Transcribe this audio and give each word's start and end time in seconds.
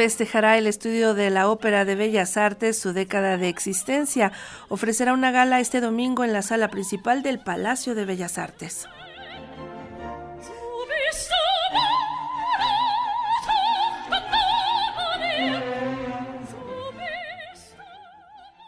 festejará 0.00 0.56
el 0.56 0.66
estudio 0.66 1.12
de 1.12 1.28
la 1.28 1.50
Ópera 1.50 1.84
de 1.84 1.94
Bellas 1.94 2.38
Artes 2.38 2.78
su 2.78 2.94
década 2.94 3.36
de 3.36 3.50
existencia. 3.50 4.32
Ofrecerá 4.70 5.12
una 5.12 5.30
gala 5.30 5.60
este 5.60 5.82
domingo 5.82 6.24
en 6.24 6.32
la 6.32 6.40
sala 6.40 6.68
principal 6.68 7.22
del 7.22 7.38
Palacio 7.38 7.94
de 7.94 8.06
Bellas 8.06 8.38
Artes. 8.38 8.88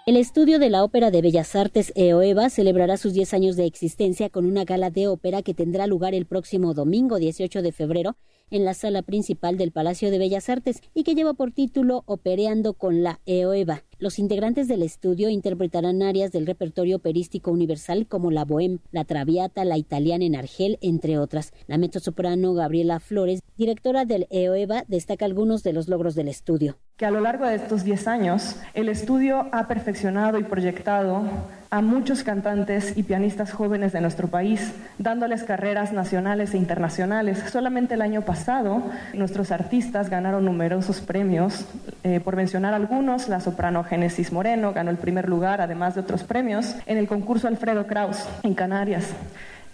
El 0.04 0.16
estudio 0.16 0.58
de 0.58 0.68
la 0.68 0.82
Ópera 0.82 1.12
de 1.12 1.22
Bellas 1.22 1.54
Artes 1.54 1.92
EOEVA 1.94 2.50
celebrará 2.50 2.96
sus 2.96 3.12
10 3.12 3.34
años 3.34 3.54
de 3.54 3.66
existencia 3.66 4.30
con 4.30 4.46
una 4.46 4.64
gala 4.64 4.90
de 4.90 5.06
ópera 5.06 5.42
que 5.42 5.54
tendrá 5.54 5.86
lugar 5.86 6.12
el 6.12 6.26
próximo 6.26 6.74
domingo 6.74 7.20
18 7.20 7.62
de 7.62 7.70
febrero 7.70 8.16
en 8.50 8.64
la 8.64 8.74
sala 8.74 9.02
principal 9.02 9.56
del 9.56 9.70
Palacio 9.70 10.10
de 10.10 10.18
Bellas 10.18 10.48
Artes 10.48 10.80
y 10.92 11.04
que 11.04 11.14
lleva 11.14 11.34
por 11.34 11.52
título 11.52 12.02
Opereando 12.06 12.74
con 12.74 13.04
la 13.04 13.20
EOEVA. 13.26 13.84
Los 14.02 14.18
integrantes 14.18 14.66
del 14.66 14.82
estudio 14.82 15.28
interpretarán 15.28 16.02
áreas 16.02 16.32
del 16.32 16.44
repertorio 16.44 16.96
operístico 16.96 17.52
universal 17.52 18.08
como 18.08 18.32
la 18.32 18.44
Bohème, 18.44 18.80
la 18.90 19.04
Traviata, 19.04 19.64
la 19.64 19.78
Italiana 19.78 20.24
en 20.24 20.34
Argel, 20.34 20.76
entre 20.80 21.18
otras. 21.18 21.52
La 21.68 21.78
mezzosoprano 21.78 22.52
Gabriela 22.52 22.98
Flores, 22.98 23.42
directora 23.56 24.04
del 24.04 24.26
EOEVA, 24.30 24.82
destaca 24.88 25.24
algunos 25.24 25.62
de 25.62 25.72
los 25.72 25.86
logros 25.86 26.16
del 26.16 26.26
estudio. 26.26 26.78
Que 26.96 27.06
a 27.06 27.12
lo 27.12 27.20
largo 27.20 27.46
de 27.46 27.54
estos 27.54 27.84
10 27.84 28.08
años, 28.08 28.56
el 28.74 28.88
estudio 28.88 29.46
ha 29.52 29.68
perfeccionado 29.68 30.36
y 30.40 30.42
proyectado 30.42 31.22
a 31.72 31.80
muchos 31.80 32.22
cantantes 32.22 32.98
y 32.98 33.02
pianistas 33.02 33.50
jóvenes 33.50 33.94
de 33.94 34.02
nuestro 34.02 34.28
país, 34.28 34.74
dándoles 34.98 35.42
carreras 35.42 35.90
nacionales 35.90 36.52
e 36.52 36.58
internacionales. 36.58 37.42
Solamente 37.50 37.94
el 37.94 38.02
año 38.02 38.20
pasado, 38.20 38.82
nuestros 39.14 39.50
artistas 39.50 40.10
ganaron 40.10 40.44
numerosos 40.44 41.00
premios. 41.00 41.64
Eh, 42.04 42.20
por 42.20 42.36
mencionar 42.36 42.74
algunos, 42.74 43.30
la 43.30 43.40
soprano 43.40 43.84
Génesis 43.84 44.32
Moreno 44.32 44.74
ganó 44.74 44.90
el 44.90 44.98
primer 44.98 45.30
lugar, 45.30 45.62
además 45.62 45.94
de 45.94 46.02
otros 46.02 46.24
premios, 46.24 46.76
en 46.84 46.98
el 46.98 47.08
concurso 47.08 47.48
Alfredo 47.48 47.86
Kraus 47.86 48.18
en 48.42 48.52
Canarias. 48.52 49.06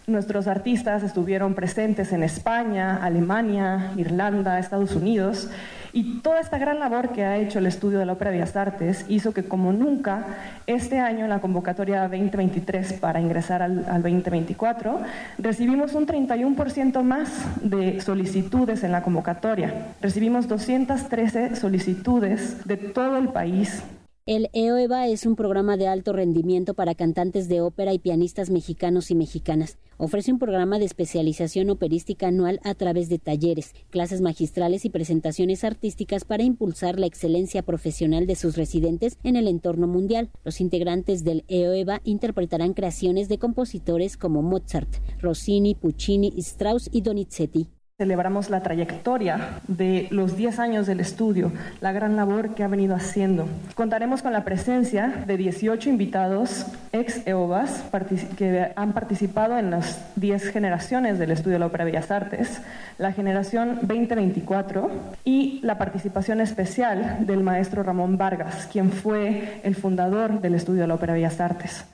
Nuestros 0.07 0.47
artistas 0.47 1.03
estuvieron 1.03 1.55
presentes 1.55 2.13
en 2.13 2.23
España, 2.23 3.01
Alemania, 3.03 3.91
Irlanda, 3.97 4.61
Estados 4.61 4.95
Unidos 4.95 5.51
y 5.93 6.21
toda 6.21 6.41
esta 6.41 6.59
gran 6.59 6.79
labor 6.79 7.11
que 7.11 7.25
ha 7.25 7.37
hecho 7.37 7.59
el 7.59 7.67
estudio 7.67 7.99
de 7.99 8.07
la 8.07 8.13
Ópera 8.13 8.31
de 8.31 8.39
las 8.39 8.57
Artes 8.57 9.05
hizo 9.09 9.33
que 9.33 9.45
como 9.45 9.73
nunca 9.73 10.27
este 10.67 10.99
año 10.99 11.25
en 11.25 11.31
la 11.31 11.41
convocatoria 11.41 12.03
2023 12.03 12.95
para 12.95 13.21
ingresar 13.21 13.63
al, 13.63 13.85
al 13.89 14.03
2024 14.03 15.01
recibimos 15.39 15.95
un 15.95 16.07
31% 16.07 17.03
más 17.03 17.31
de 17.63 18.01
solicitudes 18.01 18.85
en 18.85 18.93
la 18.93 19.03
convocatoria. 19.03 19.89
Recibimos 20.01 20.49
213 20.49 21.57
solicitudes 21.57 22.67
de 22.67 22.77
todo 22.77 23.17
el 23.17 23.29
país 23.29 23.83
el 24.29 24.51
EOEVA 24.53 25.09
es 25.09 25.25
un 25.25 25.37
programa 25.37 25.79
de 25.79 25.89
alto 25.89 26.13
rendimiento 26.13 26.75
para 26.75 26.95
cantantes 26.95 27.49
de 27.49 27.63
ópera 27.63 27.95
y 27.95 27.99
pianistas 27.99 28.51
mexicanos 28.51 29.11
y 29.11 29.15
mexicanas. 29.15 29.79
Ofrece 29.97 30.31
un 30.31 30.39
programa 30.39 30.79
de 30.79 30.85
especialización 30.85 31.71
operística 31.71 32.29
anual 32.29 32.61
a 32.63 32.75
través 32.75 33.09
de 33.09 33.19
talleres, 33.19 33.73
clases 33.89 34.21
magistrales 34.21 34.85
y 34.85 34.91
presentaciones 34.91 35.65
artísticas 35.65 36.27
para 36.27 36.43
impulsar 36.43 37.01
la 37.01 37.07
excelencia 37.07 37.63
profesional 37.63 38.27
de 38.27 38.35
sus 38.35 38.59
residentes 38.59 39.17
en 39.25 39.37
el 39.37 39.49
entorno 39.49 39.87
mundial. 39.87 40.29
Los 40.45 40.61
integrantes 40.61 41.25
del 41.25 41.45
EOEVA 41.49 42.03
interpretarán 42.05 42.75
creaciones 42.75 43.31
de 43.31 43.39
compositores 43.39 44.19
como 44.19 44.43
Mozart, 44.43 44.95
Rossini, 45.23 45.75
Puccini, 45.75 46.35
Strauss 46.37 46.91
y 46.93 47.01
Donizetti. 47.01 47.71
Celebramos 48.01 48.49
la 48.49 48.63
trayectoria 48.63 49.59
de 49.67 50.07
los 50.13 50.37
10 50.37 50.61
años 50.61 50.87
del 50.87 51.01
estudio, 51.01 51.51
la 51.81 51.91
gran 51.91 52.15
labor 52.15 52.55
que 52.55 52.63
ha 52.63 52.69
venido 52.69 52.95
haciendo. 52.95 53.49
Contaremos 53.75 54.23
con 54.23 54.33
la 54.33 54.45
presencia 54.45 55.25
de 55.27 55.37
18 55.37 55.91
invitados 55.91 56.65
ex 56.93 57.27
EOBAS 57.27 57.91
que 58.37 58.71
han 58.77 58.93
participado 58.93 59.59
en 59.59 59.73
las 59.73 60.01
10 60.15 60.53
generaciones 60.53 61.19
del 61.19 61.33
estudio 61.33 61.55
de 61.55 61.59
la 61.59 61.67
Ópera 61.67 61.87
Bellas 61.87 62.13
Artes, 62.13 62.63
la 62.99 63.11
generación 63.11 63.81
2024 63.83 64.93
y 65.25 65.59
la 65.65 65.77
participación 65.77 66.41
especial 66.41 67.27
del 67.27 67.43
maestro 67.43 67.83
Ramón 67.83 68.17
Vargas, 68.17 68.69
quien 68.71 68.93
fue 68.93 69.61
el 69.65 69.75
fundador 69.75 70.41
del 70.41 70.55
estudio 70.55 70.83
de 70.83 70.87
la 70.87 70.95
Ópera 70.95 71.15
Bellas 71.15 71.41
Artes. 71.41 71.85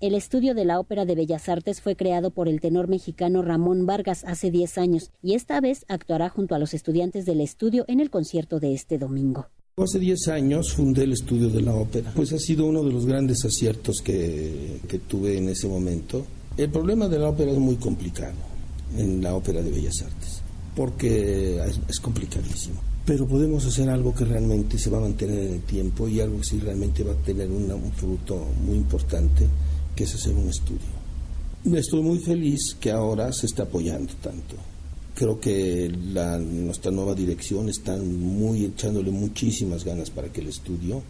El 0.00 0.14
estudio 0.14 0.54
de 0.54 0.64
la 0.64 0.80
Ópera 0.80 1.04
de 1.04 1.14
Bellas 1.14 1.50
Artes 1.50 1.82
fue 1.82 1.94
creado 1.94 2.30
por 2.30 2.48
el 2.48 2.62
tenor 2.62 2.88
mexicano 2.88 3.42
Ramón 3.42 3.84
Vargas 3.84 4.24
hace 4.26 4.50
10 4.50 4.78
años 4.78 5.10
y 5.22 5.34
esta 5.34 5.60
vez 5.60 5.84
actuará 5.88 6.30
junto 6.30 6.54
a 6.54 6.58
los 6.58 6.72
estudiantes 6.72 7.26
del 7.26 7.42
estudio 7.42 7.84
en 7.86 8.00
el 8.00 8.08
concierto 8.08 8.60
de 8.60 8.72
este 8.72 8.96
domingo. 8.96 9.48
Hace 9.76 9.98
10 9.98 10.28
años 10.28 10.72
fundé 10.72 11.04
el 11.04 11.12
estudio 11.12 11.50
de 11.50 11.60
la 11.60 11.74
ópera, 11.74 12.12
pues 12.16 12.32
ha 12.32 12.38
sido 12.38 12.64
uno 12.64 12.82
de 12.82 12.94
los 12.94 13.04
grandes 13.04 13.44
aciertos 13.44 14.00
que, 14.00 14.80
que 14.88 15.00
tuve 15.00 15.36
en 15.36 15.50
ese 15.50 15.68
momento. 15.68 16.24
El 16.56 16.70
problema 16.70 17.06
de 17.06 17.18
la 17.18 17.28
ópera 17.28 17.52
es 17.52 17.58
muy 17.58 17.76
complicado 17.76 18.38
en 18.96 19.22
la 19.22 19.34
ópera 19.34 19.60
de 19.60 19.70
Bellas 19.70 20.00
Artes, 20.00 20.40
porque 20.74 21.60
es, 21.88 22.00
complicadísimo 22.00 22.80
pero 23.02 23.26
podemos 23.26 23.66
hacer 23.66 23.88
algo 23.88 24.14
que 24.14 24.24
realmente 24.24 24.78
se 24.78 24.88
va 24.88 24.98
a 24.98 25.00
mantener 25.00 25.40
en 25.40 25.54
el 25.54 25.62
tiempo 25.62 26.06
y 26.06 26.20
algo 26.20 26.38
que 26.38 26.44
sí 26.44 26.60
realmente 26.60 27.02
va 27.02 27.12
a 27.12 27.16
tener 27.16 27.50
un 27.50 27.90
fruto 27.92 28.46
muy 28.64 28.76
importante 28.76 29.48
que 29.94 30.04
es 30.04 30.14
hacer 30.14 30.34
un 30.34 30.48
estudio. 30.48 31.00
Estoy 31.64 32.02
muy 32.02 32.18
feliz 32.18 32.76
que 32.80 32.90
ahora 32.90 33.32
se 33.32 33.46
está 33.46 33.64
apoyando 33.64 34.12
tanto. 34.22 34.56
Creo 35.14 35.38
que 35.38 35.92
la, 36.12 36.38
nuestra 36.38 36.90
nueva 36.90 37.14
dirección 37.14 37.68
está 37.68 37.96
muy 37.96 38.64
echándole 38.64 39.10
muchísimas 39.10 39.84
ganas 39.84 40.08
para 40.10 40.32
que 40.32 40.40
el 40.40 40.48
estudio 40.48 41.02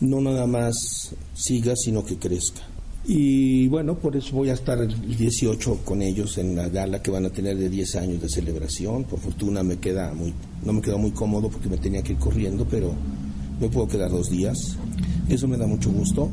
no 0.00 0.20
nada 0.20 0.46
más 0.46 1.14
siga, 1.34 1.74
sino 1.76 2.04
que 2.04 2.18
crezca. 2.18 2.62
Y 3.04 3.66
bueno, 3.68 3.98
por 3.98 4.16
eso 4.16 4.36
voy 4.36 4.50
a 4.50 4.54
estar 4.54 4.78
el 4.78 5.16
18 5.16 5.80
con 5.84 6.02
ellos 6.02 6.38
en 6.38 6.54
la 6.54 6.68
gala 6.68 7.02
que 7.02 7.10
van 7.10 7.26
a 7.26 7.30
tener 7.30 7.56
de 7.56 7.68
10 7.68 7.96
años 7.96 8.22
de 8.22 8.28
celebración. 8.28 9.04
Por 9.04 9.18
fortuna 9.18 9.62
me 9.62 9.78
queda 9.78 10.12
muy, 10.12 10.32
no 10.64 10.72
me 10.72 10.82
quedó 10.82 10.98
muy 10.98 11.10
cómodo 11.10 11.48
porque 11.48 11.68
me 11.68 11.78
tenía 11.78 12.02
que 12.02 12.12
ir 12.12 12.18
corriendo, 12.18 12.66
pero 12.68 12.94
me 13.60 13.68
puedo 13.68 13.88
quedar 13.88 14.10
dos 14.10 14.28
días. 14.28 14.76
Eso 15.28 15.48
me 15.48 15.56
da 15.56 15.66
mucho 15.66 15.90
gusto. 15.90 16.30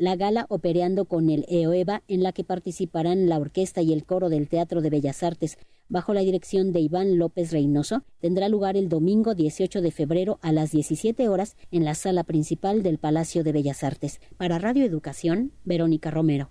La 0.00 0.14
gala 0.14 0.46
Opereando 0.48 1.06
con 1.06 1.28
el 1.28 1.44
EOEVA, 1.48 2.04
en 2.06 2.22
la 2.22 2.30
que 2.30 2.44
participarán 2.44 3.28
la 3.28 3.36
orquesta 3.36 3.82
y 3.82 3.92
el 3.92 4.04
coro 4.04 4.28
del 4.28 4.48
Teatro 4.48 4.80
de 4.80 4.90
Bellas 4.90 5.24
Artes, 5.24 5.58
bajo 5.88 6.14
la 6.14 6.20
dirección 6.20 6.70
de 6.70 6.78
Iván 6.78 7.18
López 7.18 7.50
Reynoso, 7.50 8.04
tendrá 8.20 8.48
lugar 8.48 8.76
el 8.76 8.88
domingo 8.88 9.34
18 9.34 9.82
de 9.82 9.90
febrero 9.90 10.38
a 10.40 10.52
las 10.52 10.70
17 10.70 11.28
horas 11.28 11.56
en 11.72 11.84
la 11.84 11.96
sala 11.96 12.22
principal 12.22 12.84
del 12.84 12.98
Palacio 12.98 13.42
de 13.42 13.50
Bellas 13.50 13.82
Artes. 13.82 14.20
Para 14.36 14.60
Radio 14.60 14.84
Educación, 14.84 15.50
Verónica 15.64 16.12
Romero. 16.12 16.46